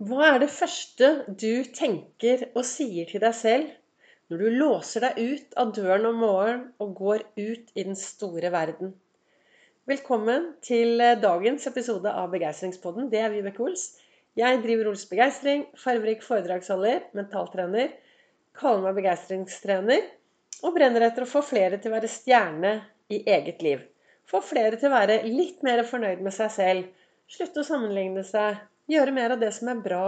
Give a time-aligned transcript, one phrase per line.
[0.00, 3.66] Hva er det første du tenker og sier til deg selv
[4.32, 8.48] når du låser deg ut av døren om morgenen og går ut i den store
[8.54, 8.94] verden?
[9.90, 13.10] Velkommen til dagens episode av Begeistringspodden.
[13.12, 13.84] Det er Vibeke Ols.
[14.40, 17.92] Jeg driver Ols Begeistring, farverik foredragsholder, mentaltrener,
[18.56, 20.08] kaller meg begeistringstrener
[20.64, 22.72] og brenner etter å få flere til å være stjerne
[23.12, 23.84] i eget liv.
[24.24, 26.90] Få flere til å være litt mer fornøyd med seg selv.
[27.28, 30.04] Slutte å sammenligne seg Gjøre mer av det som er bra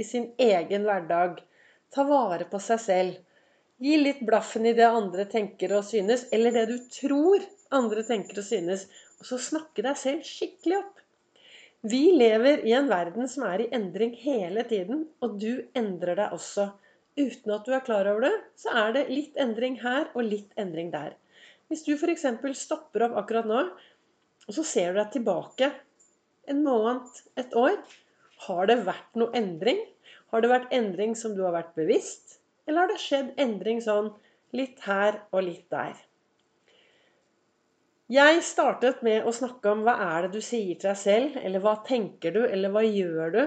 [0.00, 1.42] i sin egen hverdag.
[1.92, 3.16] Ta vare på seg selv.
[3.84, 7.42] Gi litt blaffen i det andre tenker og synes, eller det du tror
[7.74, 8.86] andre tenker og synes.
[9.20, 11.02] Og så snakke deg selv skikkelig opp.
[11.84, 16.32] Vi lever i en verden som er i endring hele tiden, og du endrer deg
[16.32, 16.70] også.
[17.20, 20.54] Uten at du er klar over det, så er det litt endring her og litt
[20.56, 21.12] endring der.
[21.68, 22.24] Hvis du f.eks.
[22.56, 23.66] stopper opp akkurat nå,
[24.48, 25.68] og så ser du deg tilbake
[26.48, 27.76] en måned, et år,
[28.46, 29.80] har det vært noe endring?
[30.32, 32.38] Har det vært endring som du har vært bevisst?
[32.66, 34.10] Eller har det skjedd endring sånn
[34.56, 35.96] litt her og litt der?
[38.12, 41.62] Jeg startet med å snakke om hva er det du sier til deg selv, eller
[41.64, 43.42] hva tenker du, eller hva gjør du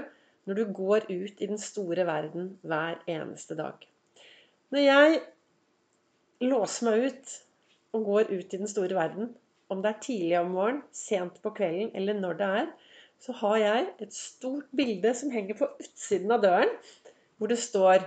[0.48, 3.84] når du går ut i den store verden hver eneste dag?
[4.74, 5.20] Når jeg
[6.48, 7.36] låser meg ut
[7.96, 9.30] og går ut i den store verden,
[9.70, 12.68] om det er tidlig om morgenen, sent på kvelden eller når det er,
[13.24, 16.74] så har jeg et stort bilde som henger på utsiden av døren,
[17.38, 18.06] hvor det står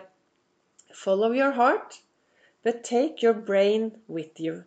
[0.94, 2.00] Follow your heart,
[2.64, 4.62] but take your brain with you.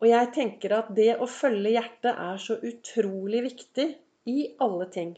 [0.00, 3.86] Og jeg tenker at det å følge hjertet er så utrolig viktig
[4.28, 5.14] i alle ting.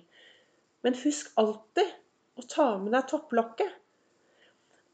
[0.86, 1.90] Men husk alltid
[2.38, 3.72] å ta med deg topplokket.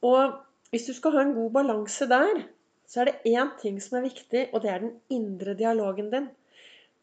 [0.05, 0.39] Og
[0.73, 2.47] hvis du skal ha en god balanse der,
[2.89, 6.33] så er det én ting som er viktig, og det er den indre dialogen din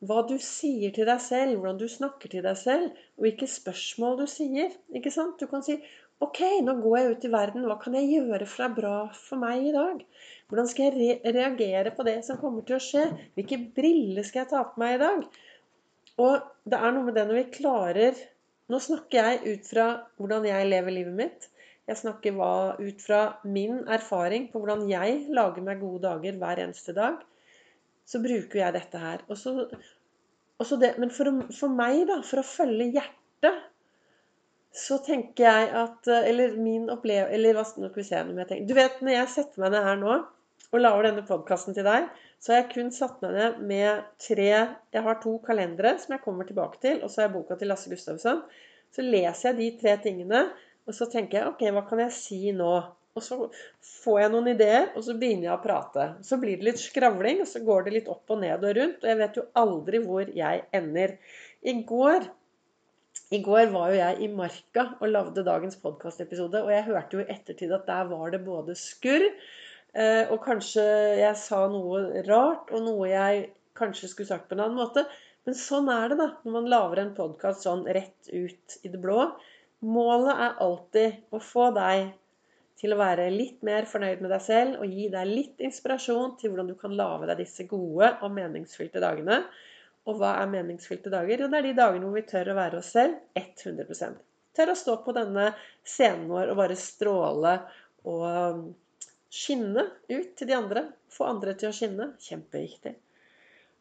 [0.01, 4.21] hva du sier til deg selv, hvordan du snakker til deg selv, og hvilke spørsmål
[4.21, 4.73] du sier.
[4.97, 5.37] ikke sant?
[5.41, 5.77] Du kan si
[6.21, 7.63] Ok, nå går jeg ut i verden.
[7.65, 10.03] Hva kan jeg gjøre for det bra for meg i dag?
[10.51, 10.93] Hvordan skal jeg
[11.23, 13.07] re reagere på det som kommer til å skje?
[13.33, 15.23] Hvilke briller skal jeg ta på meg i dag?
[16.21, 18.21] Og det er noe med det når vi klarer
[18.71, 19.85] Nå snakker jeg ut fra
[20.21, 21.49] hvordan jeg lever livet mitt.
[21.89, 22.37] Jeg snakker
[22.77, 27.17] ut fra min erfaring på hvordan jeg lager meg gode dager hver eneste dag
[28.07, 29.23] så bruker jeg dette her.
[29.29, 29.53] Og så,
[30.57, 33.67] og så det, men for, for, meg, da, for å følge hjertet,
[34.71, 38.69] så tenker jeg at Eller min opplevelse Eller hva skal vi se om jeg tenker
[38.69, 40.13] Du vet, når jeg setter meg ned her nå
[40.71, 42.05] og lager denne podkasten til deg,
[42.39, 46.23] så har jeg kun satt meg ned med tre Jeg har to kalendere som jeg
[46.23, 48.39] kommer tilbake til, og så har jeg boka til Lasse Gustavsson.
[48.95, 50.45] Så leser jeg de tre tingene,
[50.87, 52.71] og så tenker jeg OK, hva kan jeg si nå?
[53.17, 53.37] Og så
[54.03, 56.05] får jeg noen ideer, og så begynner jeg å prate.
[56.23, 59.01] Så blir det litt skravling, og så går det litt opp og ned og rundt.
[59.03, 61.17] Og jeg vet jo aldri hvor jeg ender.
[61.67, 62.29] I går,
[63.35, 66.63] i går var jo jeg i Marka og lagde dagens podkastepisode.
[66.63, 70.85] Og jeg hørte jo i ettertid at der var det både skurr, eh, og kanskje
[71.19, 75.03] jeg sa noe rart, og noe jeg kanskje skulle sagt på en annen måte.
[75.43, 79.03] Men sånn er det da, når man lager en podkast sånn rett ut i det
[79.03, 79.25] blå.
[79.83, 82.11] Målet er alltid å få deg
[82.81, 86.51] til å være litt mer fornøyd med deg selv og gi deg litt inspirasjon til
[86.51, 89.43] hvordan du kan lage deg disse gode og meningsfylte dagene.
[90.09, 91.43] Og hva er meningsfylte dager?
[91.43, 94.17] Jo, det er de dagene hvor vi tør å være oss selv 100%
[94.57, 95.51] Tør å stå på denne
[95.87, 97.53] scenen vår og bare stråle
[98.09, 98.65] og
[99.31, 100.83] skinne ut til de andre.
[101.13, 102.09] Få andre til å skinne.
[102.19, 102.97] Kjempeviktig.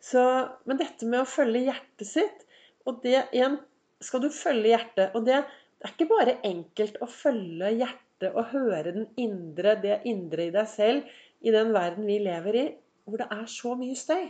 [0.00, 0.22] Så,
[0.68, 2.46] men dette med å følge hjertet sitt
[2.88, 3.58] og det igjen
[4.00, 5.16] skal du følge hjertet.
[5.18, 5.40] Og det,
[5.80, 10.48] det er ikke bare enkelt å følge hjertet hjertet og høre den indre, det indre
[10.48, 11.02] i deg selv
[11.40, 12.66] i den verden vi lever i,
[13.04, 14.28] hvor det er så mye støy.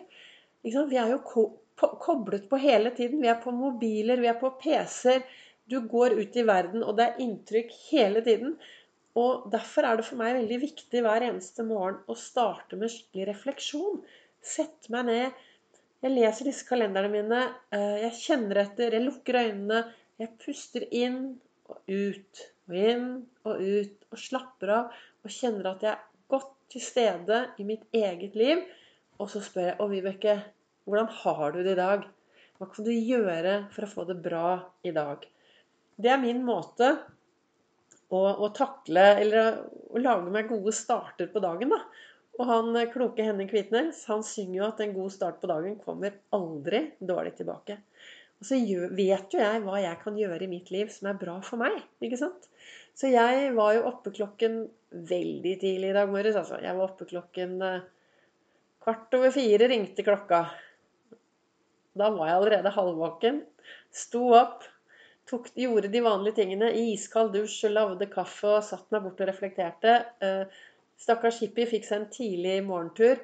[0.63, 3.23] Vi er jo ko koblet på hele tiden.
[3.23, 5.23] Vi er på mobiler, vi er på PC-er.
[5.65, 8.59] Du går ut i verden, og det er inntrykk hele tiden.
[9.17, 13.31] Og Derfor er det for meg veldig viktig hver eneste morgen å starte med skikkelig
[13.31, 14.03] refleksjon.
[14.45, 15.41] Sette meg ned.
[16.05, 17.41] Jeg leser disse kalenderne mine.
[17.73, 18.93] Eh, jeg kjenner etter.
[18.99, 19.83] Jeg lukker øynene.
[20.21, 21.23] Jeg puster inn
[21.71, 23.09] og ut og inn
[23.47, 27.85] og ut og slapper av og kjenner at jeg er godt til stede i mitt
[27.97, 28.63] eget liv.
[29.21, 30.37] Og så spør jeg Å, Vibeke,
[30.89, 32.07] hvordan har du det i dag?
[32.61, 35.25] Hva kan du gjøre for å få det bra i dag?
[36.01, 36.95] Det er min måte
[38.11, 39.61] å, å takle Eller
[39.91, 41.83] å lage meg gode starter på dagen, da.
[42.41, 46.17] Og han kloke Henning Kvitnes han synger jo at en god start på dagen kommer
[46.33, 47.77] aldri dårlig tilbake.
[48.41, 48.57] Og så
[48.97, 51.77] vet jo jeg hva jeg kan gjøre i mitt liv som er bra for meg.
[52.01, 52.50] ikke sant?
[53.01, 54.67] Så jeg var jo oppe klokken
[55.09, 56.37] veldig tidlig i dag morges.
[56.37, 56.59] altså.
[56.61, 57.87] Jeg var oppe klokken eh,
[58.85, 60.43] kvart over fire ringte klokka.
[61.97, 63.41] Da var jeg allerede halvvåken.
[64.03, 64.67] Sto opp,
[65.31, 66.69] tok, gjorde de vanlige tingene.
[66.93, 69.97] Iskald dusj, lagde kaffe og satt meg bort og reflekterte.
[70.21, 70.61] Eh,
[71.01, 73.17] stakkars hippie fikk seg en tidlig morgentur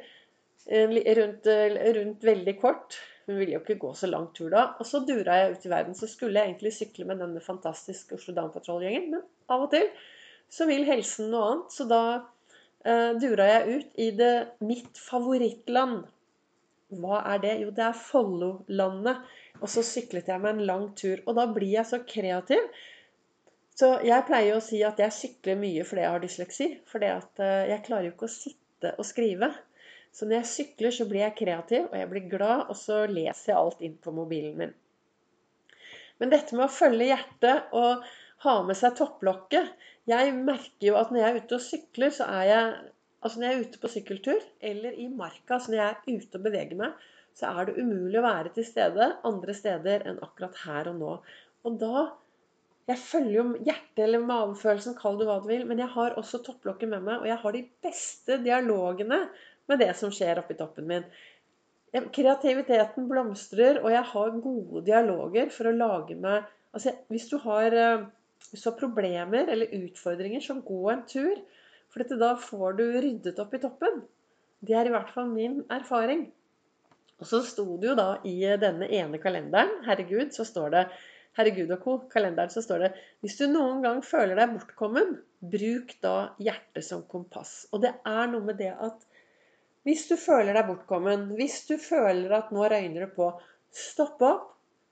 [0.66, 2.96] rundt, rundt veldig kort.
[3.26, 4.68] Hun ville jo ikke gå så lang tur da.
[4.78, 5.96] Og så dura jeg ut i verden.
[5.98, 9.88] Så skulle jeg egentlig sykle med denne fantastiske Oslo Down Patrol-gjengen, men av og til
[10.52, 11.72] så vil helsen noe annet.
[11.74, 12.02] Så da
[12.86, 14.34] eh, dura jeg ut i det
[14.66, 16.04] mitt favorittland.
[16.94, 17.54] Hva er det?
[17.64, 19.24] Jo, det er Follolandet.
[19.58, 21.22] Og så syklet jeg meg en lang tur.
[21.26, 22.70] Og da blir jeg så kreativ.
[23.76, 26.68] Så jeg pleier å si at jeg sykler mye fordi jeg har dysleksi.
[26.88, 29.50] For eh, jeg klarer jo ikke å sitte og skrive.
[30.16, 33.52] Så når jeg sykler, så blir jeg kreativ, og jeg blir glad, og så leser
[33.52, 34.72] jeg alt inn på mobilen min.
[36.16, 38.06] Men dette med å følge hjertet og
[38.46, 42.28] ha med seg topplokket Jeg merker jo at når jeg er ute og sykler, så
[42.38, 42.68] er jeg
[43.26, 46.38] Altså når jeg er ute på sykkeltur, eller i marka, altså når jeg er ute
[46.38, 50.60] og beveger meg, så er det umulig å være til stede andre steder enn akkurat
[50.62, 51.16] her og nå.
[51.66, 52.06] Og da
[52.86, 56.38] Jeg følger jo hjertet eller magefølelsen, kall det hva du vil, men jeg har også
[56.46, 59.18] topplokket med meg, og jeg har de beste dialogene
[59.70, 61.08] med det som skjer oppi toppen min.
[62.12, 66.44] Kreativiteten blomstrer, og jeg har gode dialoger for å lage meg
[66.76, 68.04] altså, hvis, du har, eh,
[68.50, 71.40] hvis du har problemer eller utfordringer, så gå en tur.
[71.92, 74.02] For dette, da får du ryddet opp i toppen.
[74.66, 76.26] Det er i hvert fall min erfaring.
[77.16, 80.88] Og så sto det jo da i denne ene kalenderen, herregud, så står det
[81.36, 81.94] Herregud og co.
[82.08, 82.88] kalenderen, så står det
[83.20, 87.66] Hvis du noen gang føler deg bortkommen, bruk da hjertet som kompass.
[87.76, 89.04] Og det er noe med det at
[89.86, 93.30] hvis du føler deg bortkommen, hvis du føler at nå røyner det på,
[93.70, 94.48] stopp opp,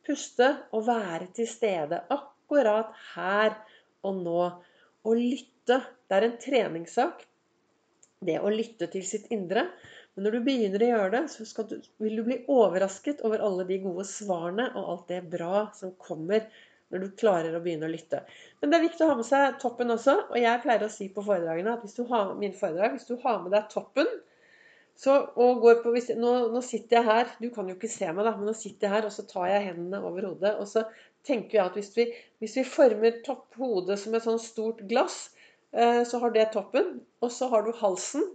[0.07, 3.57] puste og være til stede akkurat her
[4.05, 4.43] og nå.
[5.05, 5.81] Og lytte.
[6.09, 7.25] Det er en treningssak,
[8.25, 9.67] det å lytte til sitt indre.
[10.15, 13.67] Men når du begynner å gjøre det, så du, vil du bli overrasket over alle
[13.69, 16.47] de gode svarene og alt det bra som kommer
[16.93, 18.23] når du klarer å begynne å lytte.
[18.61, 20.15] Men det er viktig å ha med seg toppen også.
[20.31, 23.17] Og jeg pleier å si på foredragene at hvis du har, min foredrag, hvis du
[23.25, 24.09] har med deg toppen
[24.95, 28.35] så, på, hvis, nå, nå, sitter jeg her, du kan jo ikke se meg, da,
[28.39, 30.55] men nå sitter jeg her, og så tar jeg hendene over hodet.
[30.63, 30.85] Og så
[31.27, 32.07] tenker jeg at hvis vi,
[32.43, 35.19] hvis vi former topp hodet som et sånn stort glass,
[35.75, 37.01] eh, så har det toppen.
[37.25, 38.29] Og så har du halsen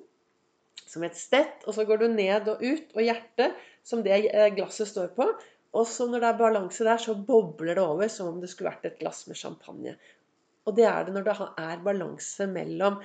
[0.90, 3.56] som et stett, og så går du ned og ut, og hjertet
[3.88, 5.30] som det eh, glasset står på.
[5.80, 8.74] Og så når det er balanse der, så bobler det over som om det skulle
[8.74, 9.96] vært et glass med champagne.
[10.68, 13.00] Og det er det når det er balanse mellom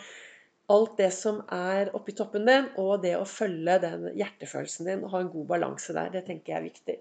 [0.72, 5.12] alt det som er oppi toppen din, og det å følge den hjertefølelsen din og
[5.12, 6.12] ha en god balanse der.
[6.14, 6.98] Det tenker jeg er viktig.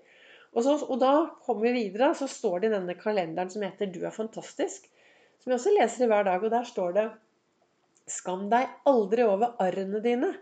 [0.54, 1.14] Og, så, og da
[1.46, 4.90] kommer vi videre, så står det i denne kalenderen som heter 'Du er fantastisk',
[5.42, 7.06] som jeg også leser i hver dag, og der står det
[8.08, 10.36] 'Skam deg aldri over arrene dine'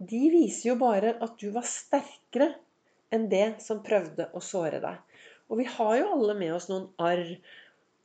[0.00, 2.54] de viser jo bare at du var sterkere
[3.12, 4.96] enn det som prøvde å såre deg.
[5.50, 7.26] Og vi har jo alle med oss noen arr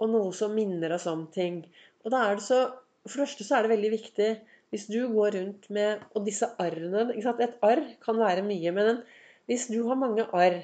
[0.02, 1.62] og noe som minner oss om ting.
[2.04, 2.66] Og da er det så
[3.06, 4.28] For det første så er det veldig viktig
[4.74, 9.04] hvis du går rundt med Og disse arrene Et arr kan være mye, men en,
[9.46, 10.64] hvis du har mange arr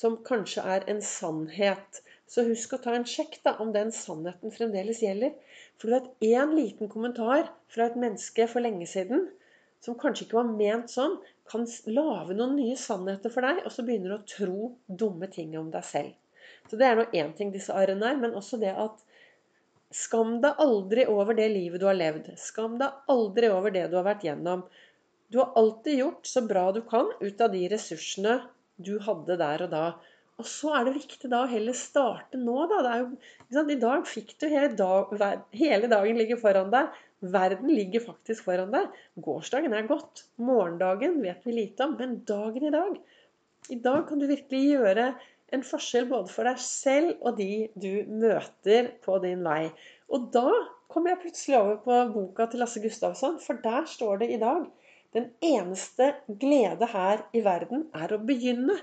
[0.00, 1.98] som kanskje er en sannhet,
[2.30, 5.34] så husk å ta en sjekk da, om den sannheten fremdeles gjelder.
[5.76, 9.26] For du vet, én liten kommentar fra et menneske for lenge siden
[9.84, 11.18] som kanskje ikke var ment sånn,
[11.50, 15.56] kan lage noen nye sannheter for deg, og så begynner du å tro dumme ting
[15.58, 16.12] om deg selv.
[16.70, 19.00] Så det er nå én ting disse arrene er, men også det at
[19.90, 22.30] Skam deg aldri over det livet du har levd.
[22.38, 24.62] Skam deg aldri over det du har vært gjennom.
[25.30, 28.40] Du har alltid gjort så bra du kan ut av de ressursene
[28.78, 29.84] du hadde der og da.
[30.40, 32.94] Og så er det viktig da å heller starte nå, da.
[33.02, 35.12] Jo, I dag fikk du hele, dag,
[35.52, 36.94] hele dagen ligge foran deg.
[37.20, 38.94] Verden ligger faktisk foran deg.
[39.20, 40.24] Gårsdagen er gått.
[40.40, 41.98] Morgendagen vet vi lite om.
[41.98, 42.96] Men dagen i dag
[43.68, 45.10] I dag kan du virkelig gjøre
[45.54, 49.70] en forskjell både for deg selv og de du møter på din vei.
[50.10, 50.48] Og da
[50.90, 54.66] kom jeg plutselig over på boka til Lasse Gustavsson, for der står det i dag
[55.16, 58.76] den eneste glede her i verden er å begynne.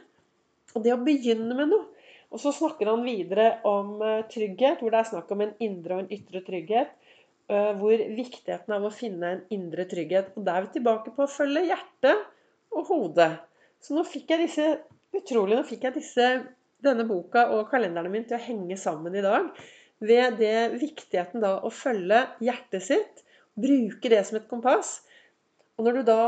[0.76, 1.86] Og det å begynne med noe.
[2.28, 5.96] Og så snakker han videre om eh, trygghet, hvor det er snakk om en indre
[5.96, 6.92] og en ytre trygghet.
[7.48, 10.34] Eh, hvor viktigheten av å finne en indre trygghet.
[10.36, 12.26] Og da er vi tilbake på å følge hjertet
[12.76, 13.32] og hodet.
[13.80, 14.68] Så nå fikk jeg disse
[15.22, 16.28] utrolig, nå fikk jeg disse,
[16.84, 19.50] denne boka og kalenderen min til å henge sammen i dag.
[20.04, 23.26] Ved det viktigheten da å følge hjertet sitt.
[23.58, 25.00] Bruke det som et kompass.
[25.78, 26.22] Og når du da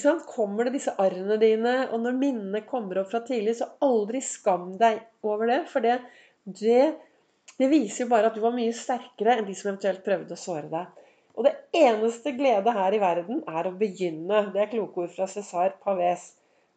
[0.00, 4.22] sant, kommer det disse arrene dine, og når minnene kommer opp fra tidlig, så aldri
[4.24, 5.60] skam deg over det.
[5.68, 5.98] For det,
[6.48, 6.94] det
[7.58, 10.40] det viser jo bare at du var mye sterkere enn de som eventuelt prøvde å
[10.40, 11.08] såre deg.
[11.36, 14.46] Og det eneste glede her i verden er å begynne.
[14.52, 16.32] Det er kloke ord fra César Pavés.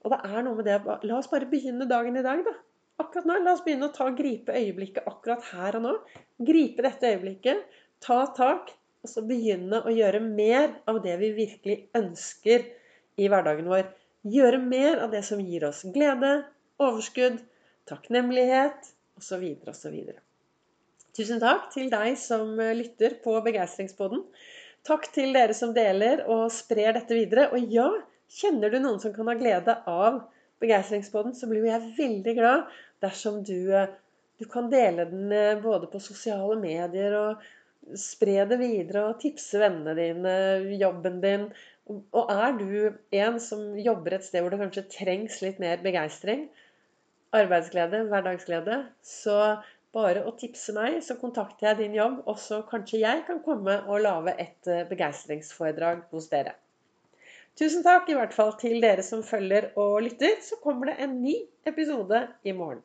[0.05, 0.77] Og det er noe med det
[1.09, 2.53] La oss bare begynne dagen i dag, da.
[3.01, 3.39] akkurat nå.
[3.41, 5.93] La oss begynne å ta gripe øyeblikket akkurat her og nå.
[6.45, 7.63] Gripe dette øyeblikket.
[8.05, 8.74] Ta tak.
[9.05, 12.63] Og så begynne å gjøre mer av det vi virkelig ønsker
[13.21, 13.89] i hverdagen vår.
[14.25, 16.31] Gjøre mer av det som gir oss glede,
[16.81, 17.38] overskudd,
[17.89, 18.89] takknemlighet
[19.21, 19.43] osv.
[19.69, 20.00] osv.
[21.15, 24.25] Tusen takk til deg som lytter på Begeistringspodden.
[24.85, 27.47] Takk til dere som deler og sprer dette videre.
[27.53, 27.88] Og ja,
[28.32, 30.24] kjenner du noen som kan ha glede av
[30.63, 33.72] Begeistringspodden, så blir jeg veldig glad dersom du,
[34.39, 37.44] du kan dele den eh, både på sosiale medier og
[38.00, 40.36] spre det videre og tipse vennene dine,
[40.79, 41.50] jobben din.
[41.91, 46.48] Og er du en som jobber et sted hvor det kanskje trengs litt mer begeistring,
[47.36, 49.38] arbeidsglede, hverdagsglede, så
[49.96, 53.77] bare å tipse meg, så kontakter jeg din jobb, og så kanskje jeg kan komme
[53.86, 56.55] og lage et eh, begeistringsforedrag hos dere.
[57.55, 60.41] Tusen takk i hvert fall til dere som følger og lytter.
[60.43, 62.81] Så kommer det en ny episode i morgen.